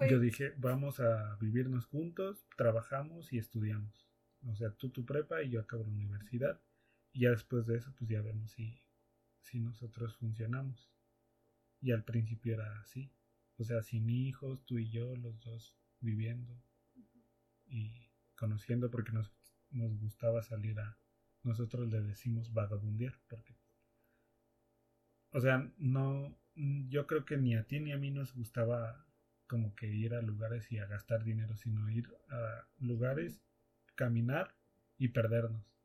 [0.08, 4.08] yo dije, vamos a vivirnos juntos, trabajamos y estudiamos.
[4.46, 6.60] O sea, tú tu prepa y yo acabo la universidad.
[7.12, 8.82] Y ya después de eso, pues ya vemos si
[9.46, 10.90] si nosotros funcionamos.
[11.80, 13.12] Y al principio era así.
[13.58, 16.62] O sea, sin hijos, tú y yo, los dos viviendo
[17.66, 19.32] y conociendo porque nos,
[19.70, 20.98] nos gustaba salir a...
[21.42, 23.56] Nosotros le decimos vagabundear porque...
[25.30, 26.36] O sea, no...
[26.54, 29.05] Yo creo que ni a ti ni a mí nos gustaba
[29.46, 33.40] como que ir a lugares y a gastar dinero, sino ir a lugares,
[33.94, 34.54] caminar
[34.98, 35.76] y perdernos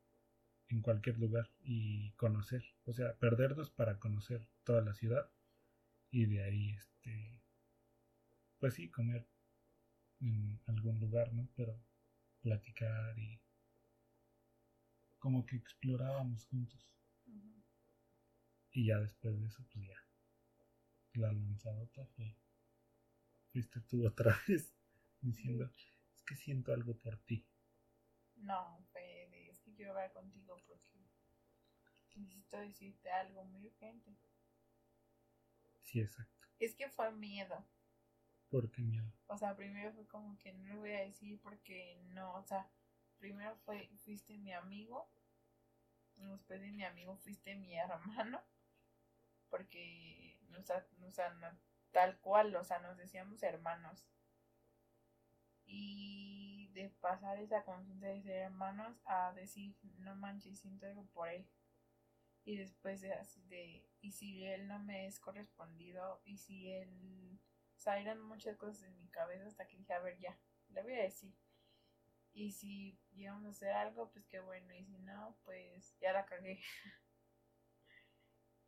[0.69, 5.29] en cualquier lugar y conocer, o sea, perdernos para conocer toda la ciudad
[6.11, 7.41] y de ahí, este,
[8.59, 9.27] pues sí, comer
[10.21, 11.49] en algún lugar, ¿no?
[11.55, 11.77] Pero
[12.41, 13.39] platicar y
[15.19, 16.87] como que explorábamos juntos.
[18.73, 19.97] Y ya después de eso, pues ya,
[21.13, 22.35] la lanzadota fue,
[23.51, 24.73] fuiste tú otra vez
[25.21, 25.69] diciendo,
[26.15, 27.45] es que siento algo por ti.
[28.35, 28.81] No,
[29.81, 31.09] quiero hablar contigo porque
[32.15, 34.15] necesito decirte algo muy urgente.
[35.81, 36.47] Sí, exacto.
[36.59, 37.65] Es que fue miedo.
[38.51, 39.11] ¿Por qué miedo?
[39.25, 42.69] O sea, primero fue como que no lo voy a decir porque no, o sea,
[43.17, 45.09] primero fue, fuiste mi amigo,
[46.17, 48.39] después de mi amigo fuiste mi hermano,
[49.49, 51.47] porque, o sea, o sea no,
[51.91, 54.05] tal cual, o sea, nos decíamos hermanos.
[55.65, 61.29] Y de pasar esa conciencia de ser hermanos a decir, no manches, siento algo por
[61.29, 61.47] él.
[62.43, 63.15] Y después de
[63.49, 67.39] de, y si él no me es correspondido, y si él,
[67.77, 70.37] o sea, eran muchas cosas en mi cabeza hasta que dije, a ver, ya,
[70.69, 71.33] le voy a decir.
[72.33, 76.25] Y si llegamos a hacer algo, pues qué bueno, y si no, pues ya la
[76.25, 76.61] cagué.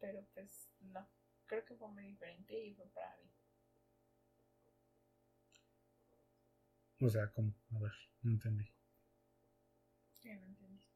[0.04, 1.08] pero pues no,
[1.48, 3.30] creo que fue muy diferente y fue para mí.
[7.00, 7.54] O sea, ¿cómo?
[7.76, 7.92] A ver,
[8.24, 8.66] no entendí.
[10.20, 10.90] ¿Qué no entendiste?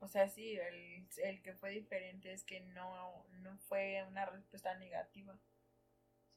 [0.00, 4.74] O sea, sí, el, el que fue diferente es que no, no fue una respuesta
[4.76, 5.38] negativa,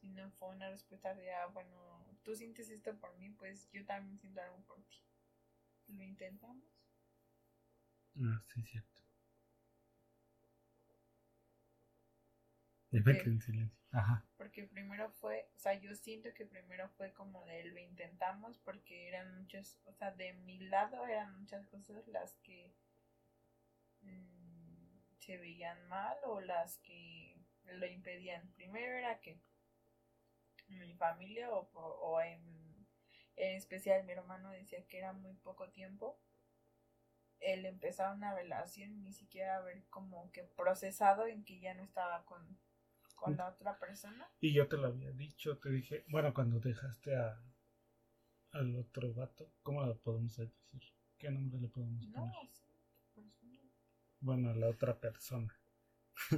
[0.00, 4.18] sino fue una respuesta de, ah, bueno, tú sientes esto por mí, pues yo también
[4.20, 4.98] siento algo por ti.
[5.88, 6.64] ¿Lo intentamos?
[8.20, 9.02] Ah, sí, cierto.
[13.02, 13.78] Quedé en silencio.
[13.90, 14.24] Ajá.
[14.36, 19.08] Porque primero fue, o sea, yo siento que primero fue como de lo intentamos porque
[19.08, 22.72] eran muchas, o sea, de mi lado eran muchas cosas las que
[24.02, 28.48] mm, se veían mal o las que lo impedían.
[28.54, 29.40] Primero era que
[30.68, 32.40] mi familia o, o en,
[33.36, 36.18] en especial mi hermano decía que era muy poco tiempo
[37.40, 42.24] el empezar una relación ni siquiera haber como que procesado en que ya no estaba
[42.24, 42.58] con
[43.14, 44.28] con la otra persona.
[44.40, 47.40] Y yo te lo había dicho, te dije, bueno, cuando dejaste a
[48.54, 50.82] al otro vato, ¿cómo lo podemos decir?
[51.18, 52.32] ¿Qué nombre le podemos poner?
[52.32, 52.62] No, sí,
[53.14, 53.60] persona.
[54.20, 55.52] Bueno, a la otra persona.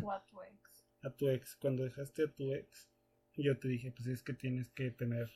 [0.03, 0.87] O a tu ex.
[1.03, 2.91] a tu ex, cuando dejaste a tu ex,
[3.37, 5.31] yo te dije, pues es que tienes que tener,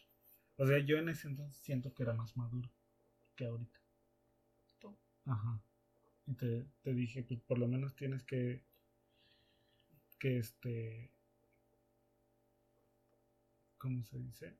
[0.56, 2.70] o sea, yo en ese entonces siento que era más maduro
[3.36, 3.78] que ahorita.
[4.78, 4.96] Tú.
[5.26, 5.62] Ajá.
[6.26, 8.64] Y te, te dije, pues por lo menos tienes que,
[10.18, 11.10] que este,
[13.80, 14.54] ¿cómo se dice?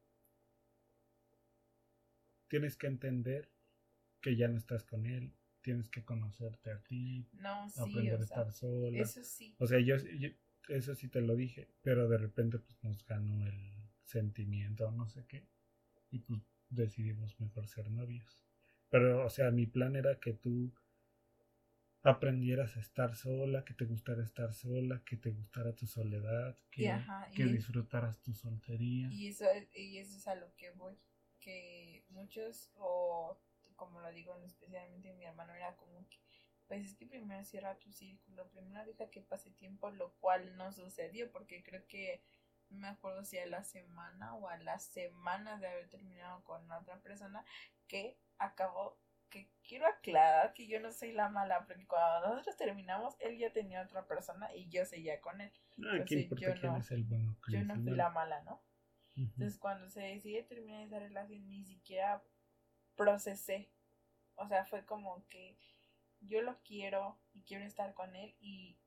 [2.49, 3.49] Tienes que entender
[4.21, 8.25] que ya no estás con él, tienes que conocerte a ti, No, sí, aprender a
[8.25, 8.99] sea, estar sola.
[9.03, 9.55] eso sí.
[9.59, 10.31] O sea, yo, yo-
[10.69, 13.73] eso sí te lo dije, pero de repente pues nos ganó el
[14.05, 15.47] sentimiento o no sé qué
[16.11, 18.41] y pues decidimos mejor ser novios.
[18.91, 20.73] Pero, o sea, mi plan era que tú
[22.03, 26.83] aprendieras a estar sola, que te gustara estar sola, que te gustara tu soledad, que,
[26.83, 29.09] Y ajá, que disfrutaras tu soltería.
[29.11, 30.97] Y eso, es- y eso es a lo que voy.
[31.41, 33.39] Que muchos, o
[33.77, 36.19] como lo digo especialmente mi hermano, era como que,
[36.69, 40.73] pues es que primero cierra tu círculo, primero deja que pase tiempo, lo cual no
[40.73, 42.23] sucedió, porque creo que
[42.69, 46.71] no me acuerdo si a la semana o a las semanas de haber terminado con
[46.71, 47.45] otra persona
[47.89, 48.99] que acabó.
[49.31, 53.53] Que quiero aclarar que yo no soy la mala, porque cuando nosotros terminamos, él ya
[53.53, 55.53] tenía otra persona y yo seguía con él.
[55.85, 57.37] Ah, ¿qué Entonces, yo no- es el bueno?
[57.49, 58.61] Yo no fui la mala, ¿no?
[59.17, 62.23] Entonces, cuando se decide terminar esa relación, ni siquiera
[62.97, 63.71] procesé.
[64.35, 65.59] O sea, fue como que
[66.21, 68.79] yo lo quiero y quiero estar con él y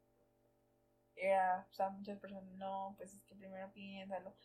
[1.15, 4.35] era, o sea, muchas personas, no, pues es que primero piénsalo.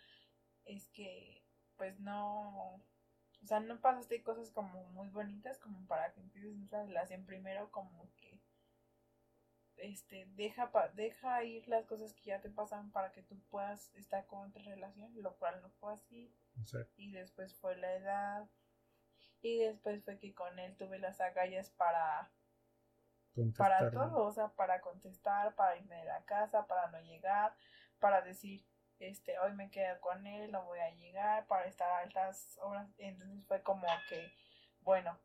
[0.64, 1.42] Es que,
[1.76, 2.82] pues no,
[3.42, 7.70] o sea, no pasaste cosas como muy bonitas como para que empieces una relación primero
[7.70, 8.40] como que
[9.76, 13.94] este deja pa- deja ir las cosas que ya te pasan para que tú puedas
[13.94, 16.32] estar con otra relación, lo cual no fue así.
[16.64, 18.48] Sea, y después fue la edad
[19.42, 22.30] y después fue que con él tuve las agallas para
[23.56, 27.54] para todo, o sea, para contestar, para irme de la casa, para no llegar,
[28.00, 28.64] para decir,
[29.00, 32.88] este, hoy me quedo con él, no voy a llegar, para estar a altas horas,
[32.98, 34.32] entonces fue como que,
[34.82, 35.18] bueno,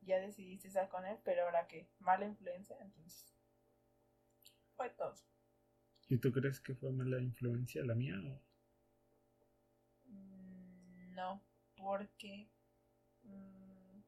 [0.00, 3.32] ya decidiste estar con él, pero ahora que mala influencia, entonces
[4.76, 5.14] fue todo.
[6.08, 8.40] ¿Y tú crees que fue mala influencia la mía o
[10.08, 11.42] Mm, No,
[11.76, 12.48] porque
[13.22, 14.00] mm,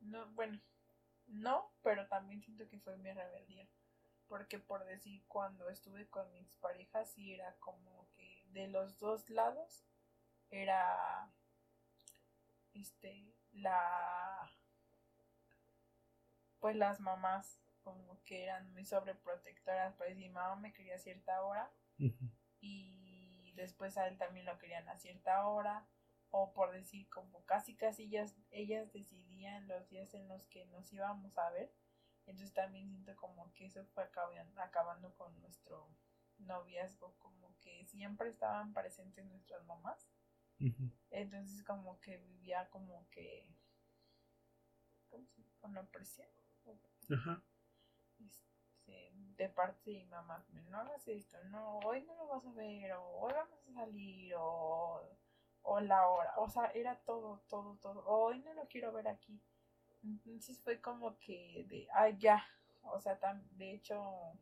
[0.00, 0.60] no, bueno,
[1.26, 3.68] no, pero también siento que fue mi rebeldía.
[4.28, 9.28] Porque por decir, cuando estuve con mis parejas, sí era como que de los dos
[9.30, 9.84] lados
[10.50, 11.30] era
[12.74, 14.50] este la
[16.60, 21.42] pues las mamás como que eran muy sobreprotectoras, pues mi mamá me quería a cierta
[21.42, 21.70] hora
[22.60, 25.86] y después a él también lo querían a cierta hora
[26.30, 30.92] o por decir como casi casi ellas, ellas decidían los días en los que nos
[30.92, 31.72] íbamos a ver
[32.28, 35.88] entonces también siento como que eso fue acabando, acabando con nuestro
[36.38, 40.08] noviazgo como que siempre estaban presentes nuestras mamás.
[41.10, 43.48] Entonces como que vivía como que
[45.08, 46.28] ¿cómo se con opresión
[47.10, 47.42] Ajá.
[48.20, 52.52] este, de parte de mi mamá, no hagas esto, no, hoy no lo vas a
[52.52, 55.00] ver, o hoy vamos a salir, o,
[55.62, 59.40] o la hora, o sea, era todo, todo, todo, hoy no lo quiero ver aquí.
[60.02, 62.44] Entonces fue como que de, ay, ya,
[62.82, 64.32] o sea, tam- de hecho,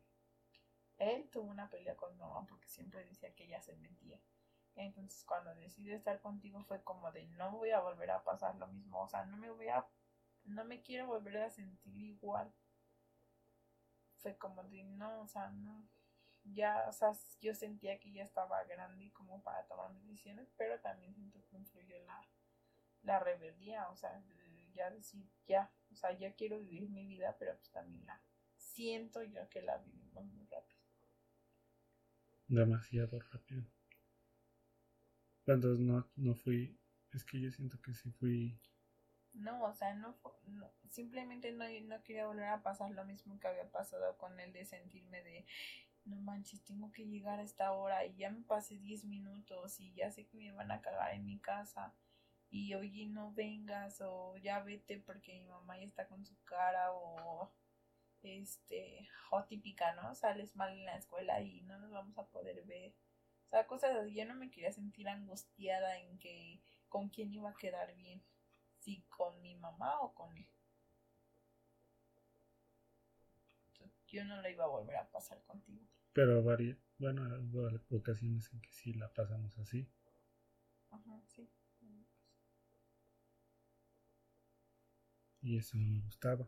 [0.99, 4.19] él tuvo una pelea con mi mamá porque siempre decía que ella se mentía.
[4.75, 8.67] Entonces cuando decidí estar contigo fue como de, no voy a volver a pasar lo
[8.67, 9.85] mismo, o sea, no me voy a,
[10.45, 12.53] no me quiero volver a sentir igual
[14.17, 15.87] fue como de, no, o sea, no,
[16.43, 21.13] ya, o sea, yo sentía que ya estaba grande como para tomar decisiones, pero también
[21.15, 22.21] siento que influyó la,
[23.03, 24.21] la rebeldía, o sea,
[24.77, 28.21] ya decir, ya, o sea, ya quiero vivir mi vida, pero pues también la
[28.55, 30.81] siento yo que la vivimos muy rápido.
[32.47, 33.63] Demasiado rápido.
[35.45, 36.79] Entonces no, no fui,
[37.11, 38.59] es que yo siento que sí fui
[39.37, 40.17] no, o sea, no,
[40.89, 44.65] simplemente no, no quería volver a pasar lo mismo que había pasado con él de
[44.65, 45.45] sentirme de,
[46.05, 49.93] no manches, tengo que llegar a esta hora y ya me pasé 10 minutos y
[49.93, 51.93] ya sé que me van a cagar en mi casa
[52.49, 56.91] y oye, no vengas o ya vete porque mi mamá ya está con su cara
[56.93, 57.51] o
[58.23, 60.15] este, o típica, ¿no?
[60.15, 62.93] Sales mal en la escuela y no nos vamos a poder ver.
[63.47, 67.49] O sea, cosas así, yo no me quería sentir angustiada en que con quién iba
[67.49, 68.21] a quedar bien
[68.79, 70.47] si con mi mamá o con él.
[74.07, 75.85] Yo no la iba a volver a pasar contigo.
[76.13, 79.87] Pero varias, bueno, hubo ocasiones en que sí la pasamos así.
[80.89, 81.49] Ajá, sí.
[85.47, 86.45] Y eso no me gustaba.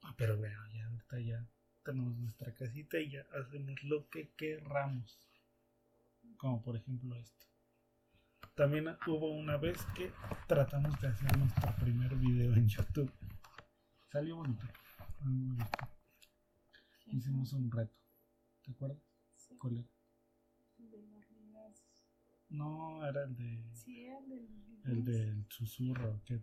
[0.00, 1.46] Ah, pero bueno, ya ahorita ya
[1.84, 5.18] tenemos nuestra casita y ya hacemos lo que querramos.
[6.38, 7.44] Como por ejemplo esto.
[8.54, 10.10] También hubo una vez que
[10.46, 13.12] tratamos de hacer nuestro primer video en YouTube.
[14.10, 14.66] Salió bonito.
[17.08, 18.00] Hicimos un reto.
[18.62, 19.02] ¿Te acuerdas?
[19.36, 19.58] Sí.
[19.58, 19.88] ¿Cuál era?
[22.48, 23.62] No, era el de.
[23.74, 24.75] Sí, el del.
[24.86, 26.40] El del susurro, que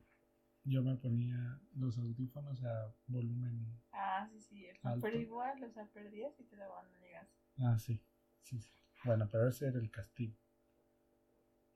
[0.65, 3.81] yo me ponía los audífonos a volumen.
[3.91, 4.67] Ah, sí, sí.
[5.01, 7.27] Pero igual, o sea, perdías y te daban llegas.
[7.59, 8.01] Ah, sí,
[8.41, 8.71] sí, sí.
[9.03, 10.35] Bueno, pero ese era el castigo.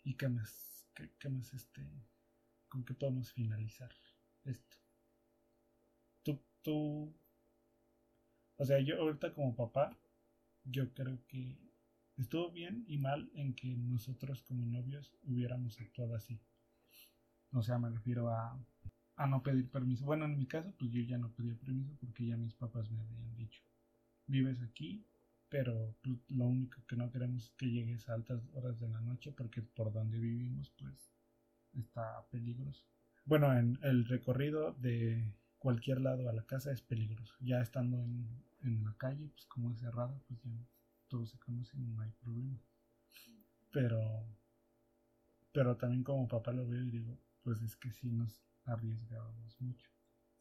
[0.03, 0.87] ¿Y qué más?
[1.19, 1.85] ¿Qué, más este?
[2.69, 3.91] ¿Con qué podemos finalizar
[4.45, 4.77] esto?
[6.23, 7.13] Tú, tú,
[8.55, 9.97] o sea, yo ahorita como papá,
[10.63, 11.57] yo creo que
[12.17, 16.39] estuvo bien y mal en que nosotros como novios hubiéramos actuado así.
[17.53, 18.57] O sea, me refiero a,
[19.15, 20.05] a no pedir permiso.
[20.05, 23.01] Bueno, en mi caso, pues yo ya no pedía permiso porque ya mis papás me
[23.01, 23.61] habían dicho,
[24.27, 25.03] vives aquí,
[25.49, 29.01] pero pues, lo único que no queremos es que llegues a altas horas de la
[29.01, 31.11] noche porque por donde vivimos pues
[31.73, 32.85] está peligroso.
[33.25, 37.35] Bueno, en el recorrido de cualquier lado a la casa es peligroso.
[37.41, 38.27] Ya estando en,
[38.63, 40.51] en la calle, pues como es cerrado, pues ya
[41.07, 42.57] todos se conocen no hay problema.
[43.71, 44.01] Pero,
[45.51, 47.17] pero también como papá lo veo y digo,
[47.47, 49.89] pues es que sí nos arriesgábamos mucho.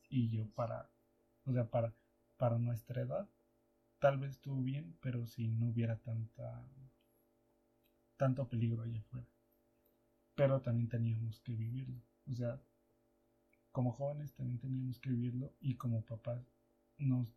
[0.08, 0.90] Y yo para,
[1.44, 1.94] o sea, para,
[2.36, 3.28] para nuestra edad,
[4.00, 6.68] tal vez estuvo bien, pero si no hubiera tanta
[8.16, 9.28] tanto peligro allá afuera.
[10.34, 12.02] Pero también teníamos que vivirlo.
[12.28, 12.60] O sea,
[13.70, 16.44] como jóvenes también teníamos que vivirlo y como papás
[16.98, 17.28] nos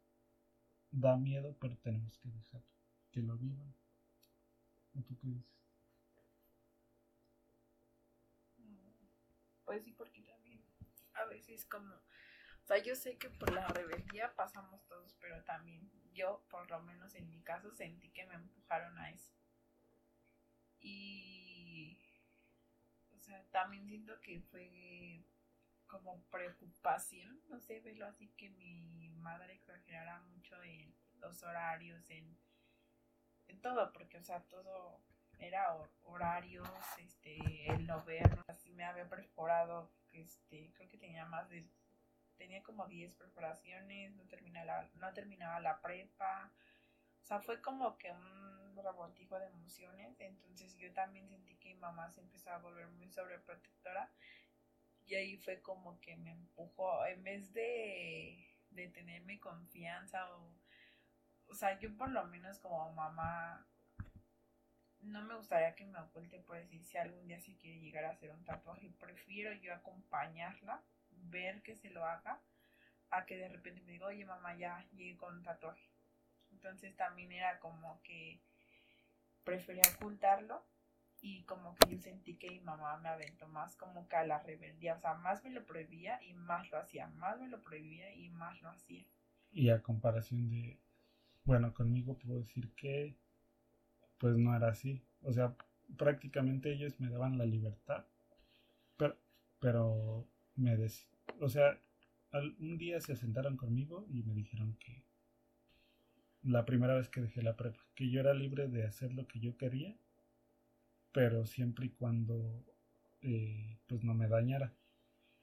[0.90, 2.64] da miedo, pero tenemos que dejar
[3.12, 3.72] que lo vivan.
[4.96, 5.59] ¿O tú qué dices?
[9.70, 10.64] Pues sí, porque también
[11.14, 15.92] a veces como, o sea, yo sé que por la rebeldía pasamos todos, pero también
[16.12, 19.32] yo, por lo menos en mi caso, sentí que me empujaron a eso.
[20.80, 22.02] Y,
[23.12, 25.24] o sea, también siento que fue
[25.86, 32.36] como preocupación, no sé, verlo así que mi madre exagerara mucho en los horarios, en,
[33.50, 35.00] en todo, porque, o sea, todo
[35.40, 41.50] era horarios, este, el no vernos, así me había perforado, este, creo que tenía más
[41.50, 41.68] de
[42.40, 46.52] tenía como 10 preparaciones, no, terminé la, no terminaba la prepa.
[47.22, 50.16] O sea, fue como que un revoltijo de emociones.
[50.20, 54.10] Entonces yo también sentí que mi mamá se empezó a volver muy sobreprotectora.
[55.06, 60.58] Y ahí fue como que me empujó, en vez de, de tenerme confianza o...
[61.48, 63.68] O sea, yo por lo menos como mamá
[65.02, 68.12] no me gustaría que me oculte por decir si algún día se quiere llegar a
[68.12, 68.92] hacer un tatuaje.
[69.00, 70.82] Prefiero yo acompañarla
[71.30, 72.40] ver que se lo haga
[73.12, 75.90] a que de repente me diga, oye mamá, ya llegué con un tatuaje.
[76.52, 78.40] Entonces también era como que
[79.44, 80.64] prefería ocultarlo
[81.22, 84.40] y como que yo sentí que mi mamá me aventó más como que a la
[84.40, 88.14] rebeldía, o sea, más me lo prohibía y más lo hacía, más me lo prohibía
[88.14, 89.06] y más lo hacía.
[89.52, 90.80] Y a comparación de,
[91.44, 93.16] bueno, conmigo puedo decir que
[94.20, 95.56] pues no era así, o sea,
[95.98, 98.06] prácticamente ellos me daban la libertad,
[98.98, 99.18] pero,
[99.60, 100.78] pero me
[101.40, 101.80] o sea,
[102.60, 105.04] un día se sentaron conmigo y me dijeron que
[106.44, 109.40] la primera vez que dejé la prepa, que yo era libre de hacer lo que
[109.40, 109.98] yo quería,
[111.12, 112.64] pero siempre y cuando
[113.22, 114.74] eh, pues no me dañara.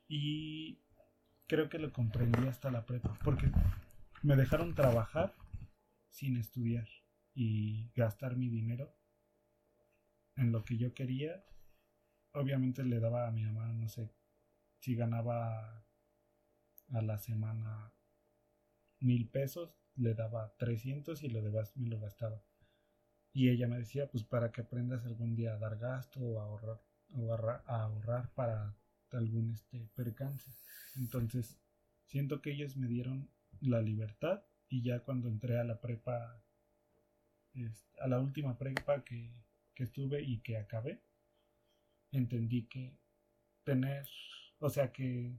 [0.09, 0.79] Y
[1.47, 3.51] creo que lo comprendí hasta la prepa, porque
[4.23, 5.35] me dejaron trabajar
[6.11, 6.87] sin estudiar
[7.37, 8.97] y gastar mi dinero
[10.37, 11.45] en lo que yo quería.
[12.33, 14.11] Obviamente le daba a mi mamá, no sé,
[14.81, 15.87] si ganaba
[16.89, 17.93] a la semana
[19.01, 22.43] mil pesos, le daba 300 y lo demás me lo gastaba.
[23.33, 26.45] Y ella me decía, pues para que aprendas algún día a dar gasto o a
[26.45, 28.75] ahorrar, ahorrar para
[29.11, 30.51] algún este percance.
[30.97, 31.59] Entonces,
[32.07, 33.31] siento que ellos me dieron
[33.61, 36.43] la libertad y ya cuando entré a la prepa,
[38.01, 39.33] a la última prepa que,
[39.75, 41.01] que estuve y que acabé,
[42.13, 42.99] entendí que
[43.65, 44.07] tener,
[44.59, 45.39] o sea que,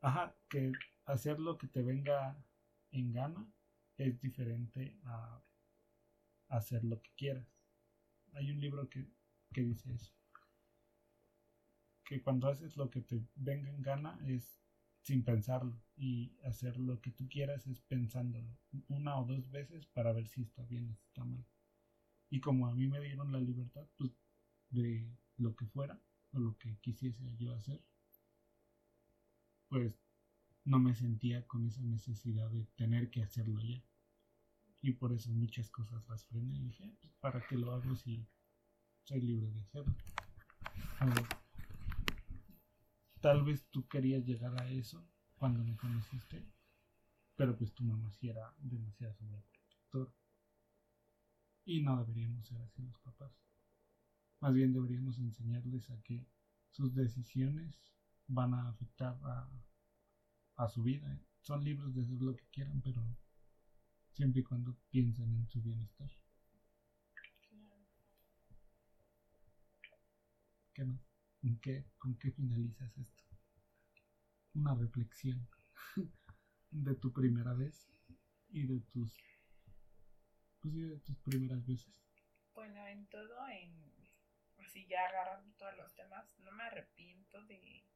[0.00, 0.72] ajá, que
[1.06, 2.36] hacer lo que te venga
[2.90, 3.46] en gana
[3.96, 5.42] es diferente a
[6.48, 7.46] hacer lo que quieras.
[8.34, 9.06] Hay un libro que,
[9.52, 10.12] que dice eso.
[12.04, 14.60] Que cuando haces lo que te venga en gana es
[15.02, 20.12] sin pensarlo y hacer lo que tú quieras es pensándolo una o dos veces para
[20.12, 21.44] ver si está bien o si está mal.
[22.30, 24.12] Y como a mí me dieron la libertad pues,
[24.70, 26.00] de lo que fuera
[26.32, 27.82] o lo que quisiese yo hacer,
[29.68, 29.94] pues
[30.64, 33.82] no me sentía con esa necesidad de tener que hacerlo ya.
[34.82, 37.96] Y por eso muchas cosas las frené y dije, ah, pues, ¿para qué lo hago
[37.96, 38.26] si
[39.04, 39.94] soy libre de hacerlo?
[43.20, 45.04] Tal vez tú querías llegar a eso
[45.36, 46.44] cuando me conociste,
[47.36, 50.12] pero pues tu mamá sí era demasiado sobreprotector.
[51.64, 53.32] Y no deberíamos ser así los papás.
[54.40, 56.26] Más bien deberíamos enseñarles a que
[56.70, 57.78] sus decisiones
[58.26, 59.48] van a afectar a,
[60.56, 61.12] a su vida.
[61.12, 61.20] ¿eh?
[61.40, 63.02] Son libres de hacer lo que quieran, pero
[64.12, 66.10] siempre y cuando piensen en su bienestar.
[70.72, 71.07] ¿Qué más?
[71.40, 73.24] ¿Con qué, ¿Con qué finalizas esto?
[74.54, 75.48] Una reflexión
[76.70, 77.88] de tu primera vez
[78.50, 79.16] y de tus
[80.60, 81.94] pues de tus primeras veces.
[82.54, 83.88] Bueno, en todo, en
[84.58, 87.86] así ya agarrando todos los temas, no me arrepiento de,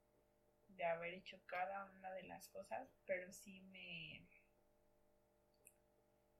[0.68, 4.28] de haber hecho cada una de las cosas, pero sí me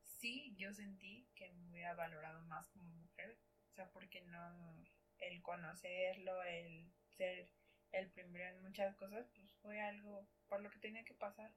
[0.02, 3.40] sí yo sentí que me hubiera valorado más como mujer,
[3.72, 4.84] o sea, porque no
[5.22, 7.50] el conocerlo, el ser
[7.92, 11.52] el primero en muchas cosas, pues fue algo por lo que tenía que pasar.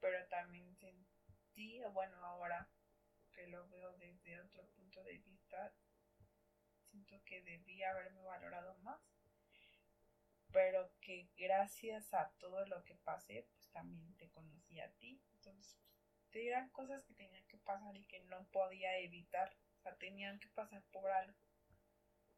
[0.00, 2.68] Pero también sentí, bueno, ahora
[3.32, 5.74] que lo veo desde otro punto de vista,
[6.90, 9.00] siento que debía haberme valorado más.
[10.52, 15.20] Pero que gracias a todo lo que pasé, pues también te conocí a ti.
[15.32, 15.76] Entonces,
[16.30, 19.56] pues, eran cosas que tenían que pasar y que no podía evitar.
[19.78, 21.45] O sea, tenían que pasar por algo.